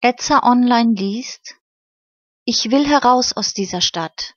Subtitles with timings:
[0.00, 1.56] Etzer Online liest
[2.44, 4.36] Ich will heraus aus dieser Stadt.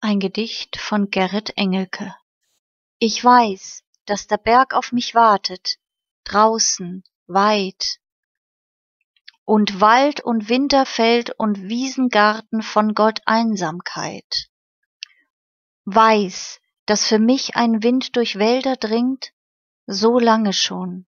[0.00, 2.16] Ein Gedicht von Gerrit Engelke.
[2.98, 5.76] Ich weiß, dass der Berg auf mich wartet,
[6.24, 7.98] draußen, weit.
[9.44, 14.48] Und Wald und Winterfeld und Wiesengarten von Gott Einsamkeit.
[15.84, 19.34] Weiß, dass für mich ein Wind durch Wälder dringt,
[19.86, 21.04] so lange schon.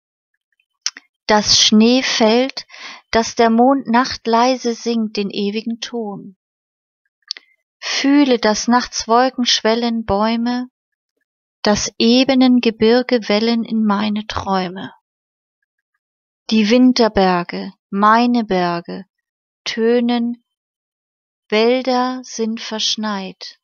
[1.27, 2.65] Dass Schnee fällt,
[3.13, 6.35] dass der Mond Nacht leise singt den ewigen Ton.
[7.79, 10.67] Fühle, dass nachts Wolken schwellen Bäume,
[11.61, 14.91] dass ebenen Gebirge wellen in meine Träume.
[16.49, 19.05] Die Winterberge, meine Berge,
[19.63, 20.43] tönen,
[21.49, 23.59] Wälder sind verschneit.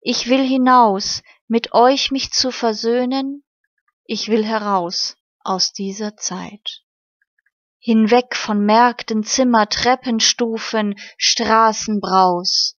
[0.00, 3.44] Ich will hinaus, mit euch mich zu versöhnen,
[4.04, 6.81] ich will heraus aus dieser Zeit.
[7.84, 12.76] Hinweg von Märkten, Zimmer, Treppenstufen, Straßenbraus.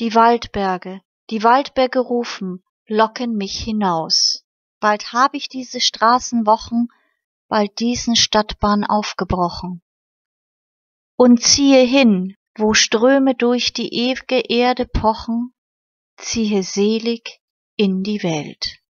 [0.00, 4.46] Die Waldberge, die Waldberge rufen, locken mich hinaus.
[4.80, 6.88] Bald hab ich diese Straßenwochen,
[7.48, 9.82] bald diesen Stadtbahn aufgebrochen.
[11.16, 15.52] Und ziehe hin, wo Ströme durch die ew'ge Erde pochen,
[16.16, 17.42] ziehe selig
[17.76, 18.81] in die Welt.